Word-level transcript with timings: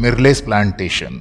मिर्लेस 0.00 0.40
plantation 0.40 1.20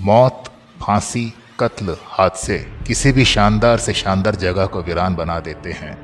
मौत, 0.00 0.44
फांसी, 0.82 1.32
कत्ल, 1.60 1.96
हादसे 2.04 2.58
किसी 2.86 3.12
भी 3.12 3.24
शानदार 3.24 3.78
से 3.78 3.92
शानदार 3.92 4.34
जगह 4.34 4.66
को 4.66 4.82
वीरान 4.82 5.14
बना 5.14 5.40
देते 5.40 5.72
हैं। 5.72 5.98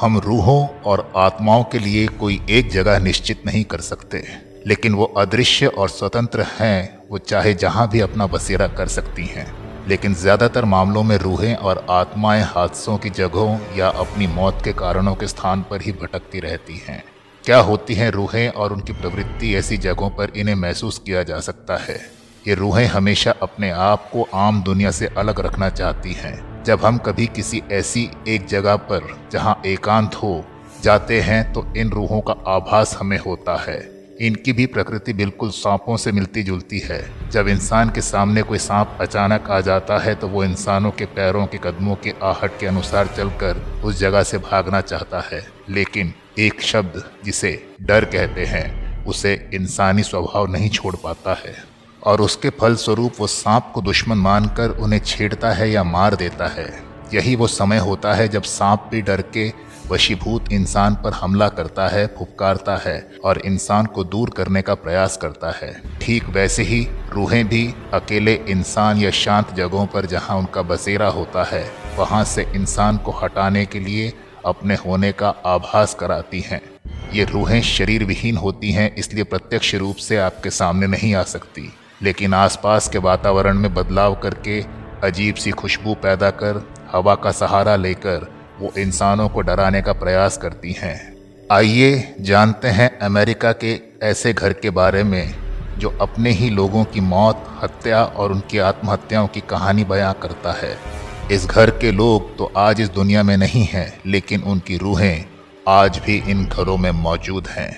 हम 0.00 0.18
रूहों 0.18 0.68
और 0.68 1.12
आत्माओं 1.16 1.64
के 1.64 1.78
लिए 1.78 2.06
कोई 2.06 2.40
एक 2.50 2.70
जगह 2.70 2.98
निश्चित 2.98 3.42
नहीं 3.46 3.64
कर 3.64 3.80
सकते। 3.80 4.24
लेकिन 4.66 4.94
वो 4.94 5.04
अदृश्य 5.04 5.66
और 5.66 5.88
स्वतंत्र 5.88 6.46
हैं, 6.60 6.98
वो 7.10 7.18
चाहे 7.18 7.54
जहाँ 7.54 7.88
भी 7.90 8.00
अपना 8.00 8.26
बसेरा 8.26 8.66
कर 8.66 8.88
सकती 8.88 9.26
हैं। 9.26 9.46
लेकिन 9.88 10.14
ज़्यादातर 10.14 10.64
मामलों 10.64 11.02
में 11.02 11.16
रूहें 11.16 11.54
और 11.54 11.86
आत्माएँ 11.90 12.42
हादसों 12.42 12.98
की 12.98 13.10
जगहों 13.10 13.76
या 13.76 13.88
अपनी 13.88 14.26
मौत 14.26 14.60
के 14.64 14.72
कारणों 14.72 15.14
के 15.14 15.26
स्थान 15.26 15.62
पर 15.62 15.82
ही 15.82 15.92
भटकती 15.92 16.40
रहती 16.40 16.82
हैं। 16.88 17.04
क्या 17.46 17.58
होती 17.58 17.94
हैं 17.94 18.10
रूहें 18.10 18.48
और 18.48 18.72
उनकी 18.72 18.92
प्रवृत्ति 18.92 19.54
ऐसी 19.54 19.76
जगहों 19.76 20.10
पर 20.10 20.32
इन्हें 20.36 20.54
महसूस 20.54 20.98
किया 20.98 21.22
जा 21.22 21.40
सकता 21.40 21.76
है? 21.76 22.00
ये 22.48 22.54
रूहें 22.54 22.86
हमेशा 22.86 23.34
अपने 23.42 23.70
आप 23.70 24.10
को 24.12 24.28
आम 24.34 24.62
दुनिया 24.62 24.90
से 24.90 25.06
अलग 25.06 25.40
रखना 25.40 25.68
चाहती 25.70 26.12
हैं। 26.12 26.64
जब 26.64 26.84
हम 26.84 26.98
कभी 26.98 27.26
किसी 27.26 27.62
ऐसी 27.72 28.10
एक 28.28 28.46
जगह 28.46 28.76
पर, 28.76 29.28
जहाँ 29.32 29.62
एकांत 29.66 30.14
हो, 30.14 30.44
जाते 30.82 31.20
हैं 31.20 31.52
तो 31.52 31.66
इन 31.76 31.90
रूहों 31.90 32.20
का 32.20 32.32
आभास 32.32 32.96
हमें 33.00 33.18
होता 33.18 33.56
है। 33.56 33.78
इनकी 34.20 34.52
भी 34.52 34.66
प्रकृति 34.66 35.12
बिल्कुल 35.12 35.50
सांपों 35.50 35.96
से 35.96 36.12
मिलती 36.12 36.42
जुलती 36.42 36.78
है। 36.78 37.30
जब 37.30 37.48
इंसान 37.48 37.90
के 37.90 38.00
सामने 38.00 38.42
कोई 38.42 38.58
सांप 38.58 38.98
अचानक 39.00 39.50
आ 39.50 39.60
जाता 39.60 39.98
है 39.98 40.14
तो 40.14 40.28
वो 40.28 40.44
इंसानों 40.44 40.90
के 40.90 41.04
पैरों 41.04 41.46
के 41.46 41.58
कदमों 41.58 41.96
के 41.96 42.14
आहट 42.22 42.60
के 42.60 42.66
अनुसार 42.66 43.06
चलकर 43.06 43.82
उस 43.84 43.98
जगह 43.98 44.22
से 44.22 44.38
भागना 44.38 44.80
चाहता 44.80 45.20
है। 45.32 45.46
लेकिन 45.70 46.14
एक 46.38 46.62
शब्द 46.62 47.10
जिसे 47.24 47.74
डर 47.82 48.04
कहते 48.04 48.44
हैं, 48.44 49.04
उसे 49.04 49.50
इंसानी 49.54 50.02
स्वभाव 50.02 50.52
नहीं 50.52 50.70
छोड़ 50.70 50.96
पाता 50.96 51.34
है। 51.34 51.54
और 52.04 52.20
उसके 52.20 52.50
फल 52.50 52.74
स्वरूप 52.74 53.12
वो 53.20 53.26
सांप 53.26 53.70
को 53.74 53.80
दुश्मन 53.80 54.16
मानकर 54.16 54.70
उन्हें 54.70 55.00
छेड़ता 55.00 55.50
है 55.50 55.70
या 55.70 55.84
मार 55.84 56.16
देता 56.16 56.46
है। 56.46 56.82
यही 57.14 57.36
वो 57.36 57.46
समय 57.46 57.78
होता 57.78 58.14
है 58.14 58.28
जब 58.28 58.42
सांप 58.42 58.88
भी 58.90 59.02
डर 59.02 59.22
के 59.22 59.52
वशीभूत 59.88 60.52
इंसान 60.52 60.94
पर 60.94 61.12
हमला 61.12 61.48
करता 61.48 61.88
है, 61.88 62.06
फुपकारता 62.06 62.76
है 62.76 63.10
और 63.24 63.38
इंसान 63.38 63.86
को 63.86 64.04
दूर 64.04 64.30
करने 64.30 64.62
का 64.62 64.74
प्रयास 64.74 65.16
करता 65.16 65.50
है। 65.62 65.82
ठीक 66.02 66.28
वैसे 66.28 66.62
ही 66.62 66.88
रूहें 67.12 67.48
भी 67.48 67.74
अकेले 67.94 68.34
इंसान 68.34 68.98
या 68.98 69.10
शांत 69.10 69.54
जगहों 69.54 69.86
पर 69.86 70.06
जहाँ 70.06 70.36
उनका 70.36 70.62
बसेरा 70.62 71.08
होता 71.08 71.44
है, 71.44 71.70
वहाँ 71.96 72.24
से 72.24 72.46
इंसान 72.54 72.96
को 72.96 73.12
हटाने 73.12 73.66
के 73.66 73.80
लिए 73.80 74.12
अपने 74.46 74.74
होने 74.74 75.12
का 75.12 75.28
आभास 75.28 75.94
कराती 75.94 76.40
हैं। 76.40 76.60
ये 77.12 77.24
रूहें 77.24 77.62
शरीर 77.62 78.04
विहीन 78.04 78.36
होती 78.36 78.72
हैं, 78.72 78.94
इसलिए 78.94 79.24
प्रत्यक्ष 79.24 79.74
रूप 79.74 79.96
से 79.96 80.16
आपके 80.16 80.50
सामने 80.50 80.86
नहीं 80.86 81.14
आ 81.14 81.22
सकती। 81.22 81.72
लेकिन 82.02 82.34
आसपास 82.34 82.88
के 82.88 82.98
वातावरण 82.98 83.54
में 83.54 83.74
बदलाव 83.74 84.14
करके 84.14 84.64
अजीब 85.04 85.34
सी 85.34 85.50
खुशबू 85.50 85.94
पैदा 85.94 86.30
कर, 86.30 86.68
हवा 86.92 87.14
का 87.14 87.32
सहारा 87.32 87.76
लेकर, 87.76 88.32
वो 88.60 88.72
इंसानों 88.78 89.28
को 89.28 89.40
डराने 89.40 89.82
का 89.82 89.92
प्रयास 89.92 90.38
करती 90.38 90.72
हैं। 90.72 91.16
आइए 91.52 92.14
जानते 92.20 92.68
हैं 92.68 92.98
अमेरिका 92.98 93.52
के 93.52 93.80
ऐसे 94.02 94.32
घर 94.32 94.52
के 94.52 94.70
बारे 94.70 95.02
में, 95.02 95.34
जो 95.78 95.98
अपने 96.00 96.30
ही 96.30 96.50
लोगों 96.50 96.84
की 96.84 97.00
मौत, 97.00 97.60
हत्या 97.62 98.04
और 98.04 98.32
उनकी 98.32 98.58
आत्महत्याओं 98.58 99.26
की 99.26 99.40
कहानी 99.40 99.84
बयां 99.84 100.12
करता 100.12 100.52
है। 100.52 100.78
इस 101.32 101.46
घर 101.46 101.70
के 101.70 101.90
लोग 101.92 102.36
तो 102.38 102.52
आज 102.56 102.80
इस 102.80 102.88
दुनिया 102.88 103.22
में 103.22 103.36
नहीं 103.36 103.64
हैं, 103.64 104.00
लेकिन 104.06 104.42
उनकी 104.42 104.76
रूहें 104.78 105.24
आज 105.68 105.98
भी 105.98 106.16
इन 106.30 106.44
घरों 106.44 106.76
में 106.76 106.90
मौजूद 106.90 107.46
हैं। 107.46 107.70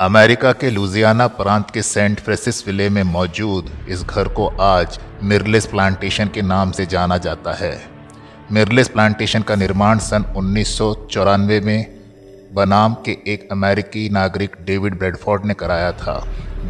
अमेरिका 0.00 0.52
के 0.52 0.70
लुजियाना 0.70 1.26
प्रांत 1.26 1.70
के 1.70 1.82
सेंट 1.82 2.20
फ्रेसिस 2.20 2.66
विले 2.66 2.88
में 2.90 3.02
मौजूद 3.02 3.70
इस 3.88 4.02
घर 4.02 4.28
को 4.28 4.46
आज 4.60 4.98
मिर्लेस 5.22 5.66
प्लांटेशन 5.66 6.28
के 6.28 6.42
नाम 6.42 6.70
से 6.70 6.86
जाना 6.86 7.18
जाता 7.18 7.52
है। 7.52 7.72
मिर्लेस 8.52 8.88
प्लांटेशन 8.88 9.42
का 9.42 9.54
निर्माण 9.54 9.98
सन 9.98 10.24
उन्नीस 10.36 10.76
सौ 10.78 10.92
चौरानवे 11.10 11.60
में 11.60 11.86
बनाम 12.54 12.94
के 13.06 13.18
एक 13.26 13.48
अमेरिकी 13.52 14.08
नागरिक 14.08 14.56
डेविड 14.62 14.98
ब्रेडफोर्ड 14.98 15.44
ने 15.44 15.54
कराया 15.54 15.92
था। 15.92 16.18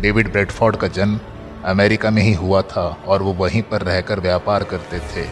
डेविड 0.00 0.32
ब्रेडफोर्ड 0.32 0.76
का 0.76 0.88
जन्म 0.90 1.18
अमेरिका 1.66 2.10
में 2.10 2.22
ही 2.22 2.34
हुआ 2.34 2.62
था 2.66 2.88
और 3.06 3.22
वो 3.22 3.32
वहीं 3.34 3.62
पर 3.62 3.82
रहकर 3.82 4.20
व्यापार 4.20 4.64
करते 4.64 4.98
थे। 4.98 5.28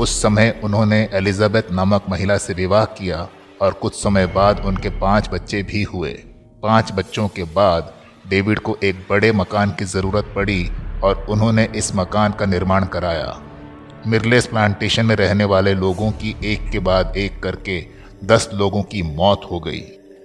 उस 0.00 0.20
समय 0.22 0.60
उन्होंने 0.64 1.08
एलिजाबेथ 1.14 1.70
नामक 1.72 2.04
महिला 2.10 2.36
से 2.38 2.54
विवाह 2.54 2.84
किया 2.84 3.28
और 3.62 3.72
कुछ 3.72 3.94
समय 3.94 4.26
बाद 4.26 4.64
उनके 4.66 4.88
पाँच 4.90 5.28
बच्चे 5.32 5.62
भी 5.62 5.82
हुए। 5.82 6.10
पाँच 6.62 6.92
बच्चों 6.92 7.26
के 7.28 7.44
बाद 7.54 7.92
डेविड 8.30 8.58
को 8.58 8.76
एक 8.84 9.06
बड़े 9.10 9.32
मकान 9.32 9.70
की 9.70 9.84
ज़रूरत 9.84 10.32
पड़ी 10.36 10.68
और 11.04 11.26
उन्होंने 11.30 11.68
इस 11.76 11.94
मकान 11.96 12.32
का 12.32 12.46
निर्माण 12.46 12.84
कराया। 12.84 13.40
मिरलेस 14.06 14.46
प्लांटेशन 14.46 15.06
में 15.06 15.14
रहने 15.16 15.44
वाले 15.44 15.74
लोगों 15.74 16.10
की 16.12 16.34
एक 16.44 16.70
के 16.70 16.78
बाद 16.78 17.16
एक 17.16 17.42
करके 17.42 17.84
दस 18.24 18.48
लोगों 18.54 18.82
की 18.82 19.02
मौत 19.02 19.48
हो 19.50 19.60
गई। 19.60 19.82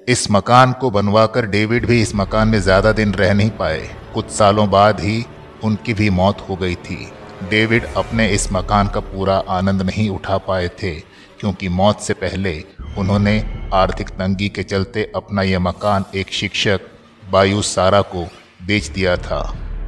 इस 0.08 0.28
मकान 0.32 0.74
को 0.74 0.90
बनवाकर 0.92 1.46
डेविड 1.46 1.86
भी 1.86 2.02
इस 2.02 2.16
मकान 2.16 2.48
में 2.48 2.60
ज़्यादा 2.62 2.92
दिन 2.92 3.14
रह 3.14 3.34
नहीं 3.34 3.50
पाए। 3.50 3.88
कुछ 4.14 4.30
सालों 4.30 4.70
बाद 4.70 5.00
ही 5.00 5.24
उनकी 5.64 5.94
भी 5.94 6.10
मौत 6.10 6.46
हो 6.50 6.56
गई 6.56 6.76
थी। 6.76 7.08
डेविड 7.44 7.86
अपने 7.98 8.28
इस 8.30 8.52
मकान 8.54 8.88
का 8.88 9.00
पूरा 9.00 9.36
आनंद 9.50 9.82
नहीं 9.82 10.10
उठा 10.10 10.38
पाए 10.38 10.68
थे, 10.82 10.94
क्योंकि 11.40 11.70
मौत 11.70 12.00
से 12.00 12.14
पहले 12.14 12.54
उन्होंने 12.98 13.40
आर्थिक 13.74 14.10
तंगी 14.10 14.50
के 14.50 14.64
चलते 14.64 15.12
अपना 15.16 15.42
यह 15.42 15.60
मकान 15.60 16.06
एक 16.16 16.32
शिक्षक, 16.32 16.82
बायू 17.24 17.62
सारा 17.62 18.02
को 18.04 18.24
बेच 18.68 18.88
दिया 18.88 19.16
था। 19.18 19.42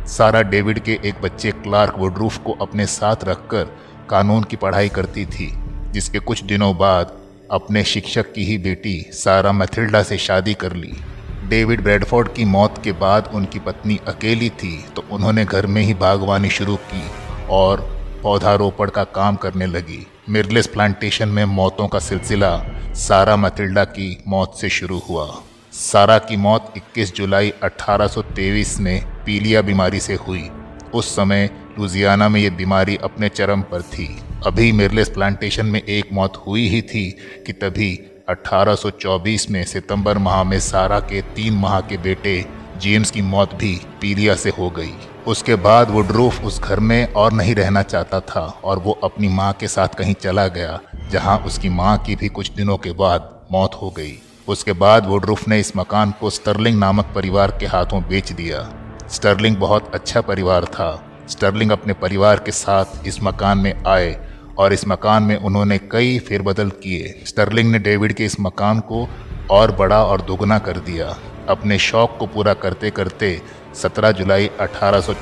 सारा 0.07 0.41
डेविड 0.41 0.79
के 0.79 0.99
एक 1.05 1.21
बच्चे 1.21 1.51
क्लार्क 1.53 1.95
वुडरूफ 1.97 2.37
को 2.37 2.53
अपने 2.61 2.85
साथ 2.87 3.23
रखकर 3.23 3.63
कानून 4.09 4.43
की 4.43 4.55
पढ़ाई 4.55 4.89
करती 4.89 5.25
थी, 5.25 5.51
जिसके 5.91 6.19
कुछ 6.19 6.43
दिनों 6.43 6.75
बाद 6.77 7.17
अपने 7.51 7.83
शिक्षक 7.83 8.31
की 8.33 8.45
ही 8.45 8.57
बेटी 8.57 8.99
सारा 9.13 9.51
मैथिल्डा 9.51 10.03
से 10.03 10.17
शादी 10.17 10.53
कर 10.53 10.73
ली। 10.73 10.93
डेविड 11.47 11.81
ब्रेडफोर्ड 11.83 12.33
की 12.33 12.45
मौत 12.45 12.81
के 12.83 12.91
बाद 12.91 13.29
उनकी 13.33 13.59
पत्नी 13.59 13.99
अकेली 14.07 14.49
थी 14.55 14.75
तो 14.95 15.03
उन्होंने 15.11 15.45
घर 15.45 15.65
में 15.67 15.81
ही 15.81 15.93
बागवानी 15.95 16.49
शुरू 16.49 16.75
की। 16.75 17.01
और 17.49 17.81
पौधारोपण 18.23 18.89
का 18.89 19.03
काम 19.03 19.35
करने 19.35 19.65
लगी। 19.65 20.07
मिर्लेस 20.29 20.67
प्लांटेशन 20.67 21.29
में 21.29 21.45
मौतों 21.45 21.87
का 21.87 21.99
सिलसिला 21.99 22.65
सारा 22.95 23.35
मैथिल्डा 23.35 23.83
की 23.83 24.23
मौत 24.27 24.57
से 24.61 24.69
शुरू 24.69 24.99
हुआ। 24.99 25.41
सारा 25.73 26.17
की 26.17 26.37
मौत 26.37 26.73
21 26.77 27.15
जुलाई 27.15 27.49
1823 27.63 28.79
में 28.79 29.23
पीलिया 29.25 29.61
बीमारी 29.61 29.99
से 29.99 30.15
हुई। 30.15 30.49
उस 30.93 31.15
समय 31.15 31.49
लुजियाना 31.79 32.29
में 32.29 32.41
ये 32.41 32.49
बीमारी 32.49 32.97
अपने 32.97 33.29
चरम 33.29 33.61
पर 33.61 33.81
थी। 33.81 34.19
अभी 34.45 34.71
मिरलेस 34.71 35.09
प्लांटेशन 35.09 35.65
में 35.65 35.81
एक 35.81 36.13
मौत 36.13 36.43
हुई 36.47 36.67
ही 36.67 36.81
थी 36.81 37.09
कि 37.45 37.53
तभी 37.53 37.99
1824 38.29 39.49
में 39.51 39.63
सितंबर 39.63 40.17
माह 40.17 40.43
में 40.43 40.59
सारा 40.59 40.99
के 40.99 41.21
तीन 41.21 41.53
माह 41.53 41.79
के 41.81 41.97
बेटे 41.97 42.45
जेम्स 42.81 43.11
की 43.11 43.21
मौत 43.21 43.55
भी 43.55 43.81
पीलिया 44.01 44.35
से 44.35 44.49
हो 44.49 44.69
गई। 44.69 44.93
उसके 45.27 45.55
बाद 45.55 45.89
वुड्रूफ 45.89 46.43
उस 46.45 46.59
घर 46.61 46.79
में 46.79 47.13
और 47.13 47.33
नहीं 47.33 47.55
रहना 47.55 47.81
चाहता 47.83 48.19
था 48.19 48.41
और 48.63 48.79
वो 48.79 48.91
अपनी 49.03 49.27
माँ 49.27 49.51
के 49.53 49.67
साथ 49.67 49.87
कहीं 49.87 50.13
चला 50.13 50.47
गया, 50.47 50.79
जहाँ 51.11 51.37
उसकी 51.37 51.69
माँ 51.69 51.97
की 51.97 52.15
भी 52.15 52.27
कुछ 52.27 52.51
दिनों 52.51 52.77
के 52.77 52.91
बाद 52.91 53.29
मौत 53.51 53.75
हो 53.81 53.89
गई। 53.89 54.17
उसके 54.47 54.73
बाद 54.73 55.05
वुडरूफ 55.05 55.47
ने 55.47 55.59
इस 55.59 55.75
मकान 55.77 56.11
को 56.11 56.29
स्टर्लिंग 56.29 56.79
नामक 56.79 57.11
परिवार 57.15 57.51
के 57.51 57.65
हाथों 57.65 58.01
बेच 58.03 58.31
दिया। 58.31 58.67
स्टर्लिंग 59.09 59.57
बहुत 59.57 59.91
अच्छा 59.93 60.21
परिवार 60.21 60.65
था। 60.65 60.91
स्टर्लिंग 61.29 61.71
अपने 61.71 61.93
परिवार 61.93 62.39
के 62.39 62.51
साथ 62.51 63.07
इस 63.07 63.23
मकान 63.23 63.57
में 63.57 63.83
आए 63.87 64.17
और 64.59 64.73
इस 64.73 64.87
मकान 64.87 65.23
में 65.23 65.35
उन्होंने 65.35 65.77
कई 65.91 66.19
फेरबदल 66.19 66.69
किए। 66.69 67.23
स्टर्लिंग 67.27 67.71
ने 67.71 67.79
डेविड 67.79 68.13
के 68.13 68.25
इस 68.25 68.39
मकान 68.39 68.79
को 68.79 69.07
और 69.51 69.71
बड़ा 69.71 70.03
और 70.05 70.21
दोगुना 70.21 70.59
कर 70.59 70.77
दिया। 70.79 71.15
अपने 71.49 71.77
शौक 71.79 72.17
को 72.19 72.25
पूरा 72.25 72.53
करते 72.53 72.89
करते 72.89 73.41
17 73.75 74.11
जुलाई 74.11 74.47
अठारह 74.59 75.13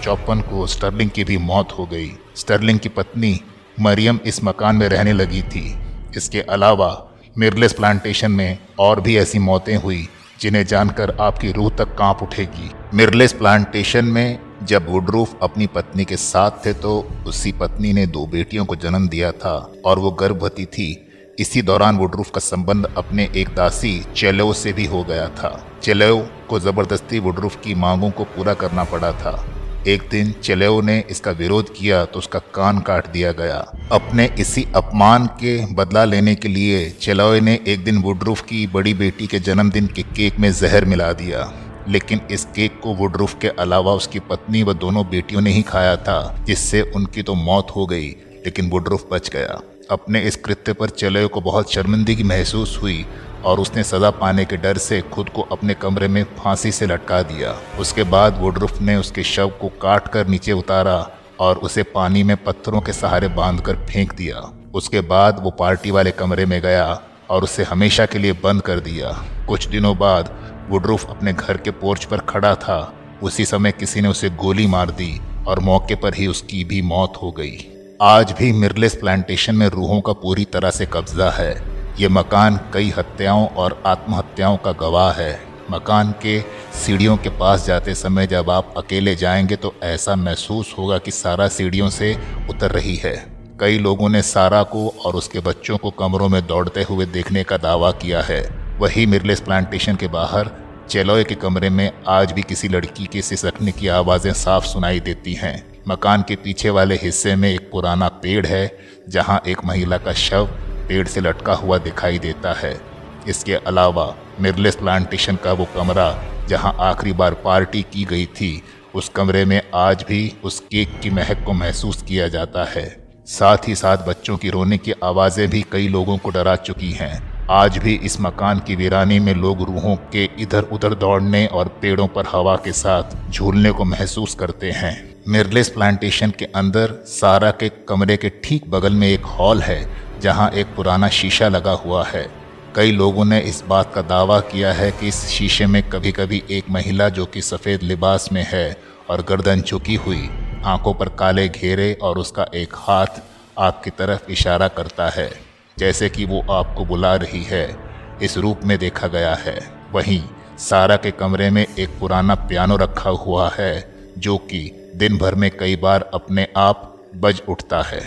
को 0.42 0.66
स्टर्लिंग 0.68 1.10
की 1.10 1.24
भी 1.24 1.38
मौत 1.38 1.72
हो 1.78 1.86
गई। 1.86 2.12
स्टर्लिंग 2.36 2.80
की 2.80 2.90
पत्नी 2.90 3.40
मरियम 3.82 4.20
इस 4.26 4.44
मकान 4.44 4.76
में 4.76 4.88
रहने 4.90 5.14
लगी 5.14 5.42
थी। 5.42 5.78
इसके 6.18 6.42
अलावा 6.42 6.90
मिरलेस 7.38 7.74
प्लांटेशन 7.74 8.32
में 8.32 8.58
और 8.80 9.02
भी 9.02 9.18
ऐसी 9.18 9.40
मौतें 9.40 9.76
हुई, 9.76 10.08
जिन्हें 10.42 10.66
जानकर 10.66 11.16
आपकी 11.22 11.52
रूह 11.52 11.70
तक 11.70 11.96
काँप 11.96 12.24
उठेगी। 12.24 12.72
मिरलेस 12.94 13.34
प्लांटेशन 13.34 14.06
में 14.06 14.40
जब 14.64 14.90
वुडरूफ 14.90 15.38
अपनी 15.44 15.68
पत्नी 15.68 16.06
के 16.06 16.18
साथ 16.18 16.66
थे 16.66 16.74
तो 16.74 17.10
उसी 17.28 17.52
पत्नी 17.52 17.94
ने 17.94 18.06
दो 18.08 18.26
बेटियों 18.26 18.66
को 18.66 18.76
जन्म 18.76 19.08
दिया 19.08 19.32
था 19.32 19.56
और 19.86 20.00
वो 20.00 20.12
गर्भवती 20.12 20.66
थी। 20.66 21.04
इसी 21.40 21.62
दौरान 21.62 21.98
वुडरूफ 21.98 22.30
का 22.30 22.40
संबंध 22.40 22.94
अपने 22.98 23.30
एक 23.36 23.50
दासी 23.50 24.00
चेलो 24.16 24.54
से 24.54 24.74
भी 24.74 24.86
हो 24.86 25.04
गया 25.04 25.28
था। 25.30 25.67
चेलो 25.84 26.18
को 26.50 26.60
ज़बरदस्ती 26.60 27.20
वुडरूफ 27.20 27.56
की 27.56 27.76
मांगों 27.76 28.10
को 28.12 28.24
पूरा 28.26 28.54
करना 28.54 28.84
पड़ा 28.84 29.12
था। 29.12 29.46
एक 29.88 30.08
दिन 30.12 30.32
चलेओ 30.44 30.80
ने 30.82 30.98
इसका 31.10 31.32
विरोध 31.32 31.74
किया 31.74 32.04
तो 32.06 32.20
उसका 32.20 32.40
कान 32.56 32.80
काट 32.80 33.08
दिया 33.08 33.32
गया। 33.32 33.58
अपने 33.92 34.26
इसी 34.40 34.66
अपमान 34.76 35.26
के 35.42 35.56
बदला 35.76 36.04
लेने 36.06 36.36
के 36.36 36.48
लिए 36.48 36.90
चेलोए 37.02 37.40
ने 37.40 37.60
एक 37.68 37.84
दिन 37.84 37.98
वुडरूफ 37.98 38.42
की 38.42 38.66
बड़ी 38.68 38.94
बेटी 38.94 39.28
के 39.28 39.40
जन्मदिन 39.40 39.88
के 39.88 40.04
केक 40.04 40.40
में 40.40 40.52
जहर 40.52 40.86
मिला 40.86 41.12
दिया। 41.14 41.52
लेकिन 41.90 42.22
इस 42.32 42.46
केक 42.46 42.80
को 42.84 42.94
वुडरूफ 42.96 43.38
के 43.42 43.48
अलावा 43.60 43.94
उसकी 43.94 44.20
पत्नी 44.20 44.64
व 44.64 44.74
दोनों 44.74 45.06
बेटियों 45.10 45.42
ने 45.42 45.52
ही 45.52 45.62
खाया 45.62 45.96
था, 45.96 46.44
जिससे 46.46 46.82
उनकी 46.96 47.24
तो 47.24 47.36
मौत 47.36 47.68
हो 47.76 47.86
गई, 47.86 48.08
लेकिन 48.46 48.70
वुडरूफ 48.70 49.08
बच 49.12 49.30
गया। 49.30 49.60
अपने 49.92 50.22
इस 50.22 50.36
कृत्य 50.36 50.74
पर 50.74 50.90
चलोय 50.90 51.28
को 51.28 51.42
बहुत 51.42 51.74
शर्मिंदगी 51.74 52.24
महसूस 52.24 52.80
हुई 52.82 53.06
और 53.46 53.60
उसने 53.60 53.84
सजा 53.84 54.10
पाने 54.10 54.46
के 54.46 54.58
डर 54.58 54.78
से 54.78 55.02
खुद 55.02 55.30
को 55.30 55.42
अपने 55.42 55.74
कमरे 55.74 56.08
में 56.08 56.24
फांसी 56.24 56.72
से 56.72 56.86
लटका 56.86 57.22
दिया। 57.22 57.56
उसके 57.80 58.04
बाद 58.04 58.42
वुडरूफ 58.42 58.82
ने 58.82 58.96
उसके 58.96 59.24
शव 59.24 59.50
को 59.50 59.70
काट 59.70 60.08
कर 60.08 60.28
नीचे 60.28 60.52
उतारा 60.52 61.12
और 61.40 61.58
उसे 61.58 61.84
पानी 61.84 62.24
में 62.24 62.38
पत्थरों 62.38 62.82
के 62.82 62.94
सहारे 62.94 63.28
बाँध 63.28 63.62
कर 63.62 63.76
फेंक 63.76 64.14
दिया। 64.14 64.54
उसके 64.74 65.02
बाद 65.02 65.44
वो 65.44 65.52
पार्टी 65.52 65.92
वाले 65.92 66.12
कमरे 66.12 66.46
में 66.46 66.62
गया 66.62 67.02
और 67.30 67.44
उसे 67.44 67.64
हमेशा 67.64 68.06
के 68.06 68.20
लिए 68.20 68.34
बंद 68.34 68.62
कर 68.62 68.80
दिया। 68.80 69.26
कुछ 69.48 69.68
दिनों 69.68 69.98
बाद 69.98 70.36
वुडरूफ 70.70 71.10
अपने 71.10 71.34
घर 71.34 71.58
के 71.58 71.72
पोर्च 71.72 72.06
पर 72.06 72.18
खड़ा 72.18 72.56
था। 72.56 72.94
उसी 73.24 73.46
समय 73.46 73.72
किसी 73.72 74.02
ने 74.02 74.08
उसे 74.08 74.30
गोली 74.30 74.68
मार 74.68 74.92
दी 74.92 75.22
और 75.48 75.60
मौके 75.60 75.96
पर 75.96 76.16
ही 76.16 76.28
उसकी 76.28 76.64
भी 76.64 76.82
मौत 76.82 77.14
हो 77.22 77.32
गई। 77.32 77.77
आज 78.02 78.32
भी 78.32 78.52
मिर्लेस 78.52 78.96
प्लांटेशन 78.96 79.56
में 79.56 79.68
रूहों 79.68 80.02
का 80.02 80.14
पूरी 80.14 80.44
तरह 80.46 80.72
से 80.72 80.86
कब्जा 80.86 81.30
है। 81.30 81.54
ये 82.00 82.08
मकान 82.08 82.60
कई 82.74 82.90
हत्याओं 82.98 83.48
और 83.48 83.84
आत्महत्याओं 83.86 84.58
का 84.58 84.72
गवाह 84.72 85.14
है। 85.14 85.40
मकान 85.72 86.12
के 86.12 86.40
सीढ़ियों 86.78 87.16
के 87.18 87.30
पास 87.30 87.66
जाते 87.66 87.96
समय 87.96 88.28
जब 88.28 88.50
आप 88.50 88.74
अकेले 88.78 89.16
जाएँगे 89.16 89.56
तो 89.56 89.74
ऐसा 89.84 90.16
महसूस 90.16 90.76
होगा 90.78 90.98
कि 90.98 91.12
सारा 91.12 91.48
सीढ़ियों 91.48 91.90
से 91.90 92.14
उतर 92.50 92.72
रही 92.72 92.96
है। 92.96 93.16
कई 93.60 93.80
लोगों 93.80 94.10
ने 94.10 94.22
सारा 94.22 94.62
को 94.64 94.88
और 95.06 95.16
उसके 95.16 95.40
बच्चों 95.40 95.78
को 95.78 95.92
कमरों 95.92 96.30
में 96.30 96.48
दौड़ते 96.48 96.84
हुए 96.84 97.06
देखने 97.06 97.44
का 97.44 97.58
दावा 97.58 97.92
किया 97.92 98.22
है। 98.22 98.42
वही 98.80 99.06
मिर्लेस 99.06 99.40
प्लांटेशन 99.40 99.96
के 99.96 100.08
बाहर, 100.08 100.52
चेलोय 100.90 101.24
के 101.24 101.36
कमरे 101.36 101.70
में 101.70 101.92
आज 102.08 102.32
भी 102.32 102.42
किसी 102.42 102.68
लड़की 102.68 103.06
के 103.06 103.22
सिसकने 103.22 103.72
की 103.72 103.88
आवाज़ें 103.88 104.34
साफ़ 104.34 104.66
सुनाई 104.66 105.00
देती 105.00 105.34
हैं। 105.34 105.77
मकान 105.88 106.22
के 106.22 106.36
पीछे 106.36 106.70
वाले 106.70 106.96
हिस्से 106.96 107.36
में 107.36 107.50
एक 107.50 107.70
पुराना 107.72 108.08
पेड़ 108.08 108.46
है, 108.46 108.78
जहाँ 109.10 109.42
एक 109.48 109.58
महिला 109.66 109.98
का 109.98 110.14
शव 110.14 110.46
पेड़ 110.88 111.08
से 111.08 111.22
लटका 111.22 111.54
हुआ 111.54 111.78
दिखाई 111.78 112.20
देता 112.20 112.54
है। 112.54 112.82
इसके 113.28 113.54
अलावा 113.54 114.16
मिर्लेस 114.40 114.76
प्लांटेशन 114.76 115.36
का 115.36 115.54
वो 115.54 115.66
कमरा, 115.66 116.24
जहाँ 116.50 116.76
आखिरी 116.80 117.14
बार 117.14 117.34
पार्टी 117.34 117.82
की 117.82 118.04
गई 118.04 118.26
थी, 118.26 118.64
उस 118.96 119.10
कमरे 119.10 119.46
में 119.46 119.62
आज 119.76 120.06
भी 120.08 120.34
उस 120.44 120.60
केक 120.60 121.00
की 121.00 121.10
महक 121.10 121.44
को 121.46 121.54
महसूस 121.54 122.02
किया 122.02 122.28
जाता 122.28 122.64
है। 122.64 122.86
साथ 123.28 123.68
ही 123.68 123.76
साथ 123.76 123.98
बच्चों 123.98 124.38
की 124.38 124.50
रोने 124.50 124.78
की 124.78 124.92
आवाज़ें 125.04 125.50
भी 125.50 125.66
कई 125.72 125.88
लोगों 125.88 126.18
को 126.18 126.30
डरा 126.30 126.56
चुकी 126.56 126.92
हैं। 126.92 127.37
आज 127.52 127.78
भी 127.78 127.94
इस 127.96 128.20
मकान 128.22 128.60
की 128.60 128.76
वीरानी 128.76 129.18
में 129.20 129.34
लोग 129.34 129.62
रूहों 129.62 129.96
के 130.14 130.24
इधर 130.40 130.64
उधर 130.64 130.94
दौड़ने 130.94 131.46
और 131.48 131.68
पेड़ों 131.82 132.08
पर 132.08 132.26
हवा 132.26 132.56
के 132.56 132.72
साथ 132.72 133.32
झूलने 133.32 133.72
को 133.72 133.86
महसूस 133.86 134.36
करते 134.36 134.72
हैं। 134.72 135.24
मिर्लेस 135.28 135.70
प्लांटेशन 135.70 136.32
के 136.40 136.46
अंदर 136.46 136.94
सारा 137.08 137.52
के 137.52 137.70
कमरे 137.70 138.18
के 138.18 138.30
ठीक 138.44 138.70
बगल 138.70 138.94
में 138.94 139.08
एक 139.08 139.26
हॉल 139.26 139.62
है, 139.62 139.80
जहाँ 140.22 140.50
एक 140.52 140.76
पुराना 140.76 141.10
शीशा 141.10 141.48
लगा 141.48 141.72
हुआ 141.72 142.06
है। 142.06 142.28
कई 142.76 142.92
लोगों 142.92 143.26
ने 143.26 143.40
इस 143.40 143.64
बात 143.68 143.94
का 143.94 144.02
दावा 144.02 144.40
किया 144.40 144.74
है 144.74 144.92
कि 144.92 145.08
इस 145.08 145.26
शीशे 145.28 145.66
में 145.66 145.82
कभी 145.90 146.12
कभी 146.12 146.44
एक 146.52 146.70
महिला 146.70 147.10
जो 147.10 147.26
कि 147.26 147.42
सफ़ेद 147.42 147.84
लिबास 147.84 148.30
में 148.32 148.46
है 148.50 148.78
और 149.10 149.26
गर्दन 149.30 149.62
झुकी 149.62 149.96
हुई, 149.96 150.30
आँखों 150.66 150.94
पर 150.94 151.10
काले 151.10 151.48
घेरे 151.50 151.94
और 151.94 152.18
उसका 152.18 152.50
एक 152.56 152.76
हाथ 152.76 153.22
आपकी 153.60 153.90
तरफ़ 153.90 154.32
इशारा 154.32 154.68
करता 154.68 155.10
है। 155.10 155.47
जैसे 155.80 156.10
कि 156.10 156.26
वो 156.26 156.46
आपको 156.52 156.86
बुला 156.86 157.16
रही 157.16 157.44
है। 157.44 157.78
इस 158.22 158.38
रूप 158.38 158.60
में 158.64 158.78
देखा 158.78 159.08
गया 159.08 159.36
है। 159.36 159.72
वहीं 159.92 160.24
सारा 160.58 160.96
के 160.96 161.12
कमरे 161.12 161.50
में 161.50 161.68
एक 161.80 161.90
पुराना 162.00 162.36
पियानो 162.36 162.78
रखा 162.78 163.10
हुआ 163.10 163.52
है, 163.60 163.94
जो 164.18 164.38
कि 164.38 164.92
दिन 164.96 165.18
भर 165.18 165.36
में 165.36 165.58
कई 165.58 165.76
बार 165.76 166.12
अपने 166.14 166.48
आप 166.58 167.02
बज 167.16 167.42
उठता 167.50 167.82
है। 167.82 168.02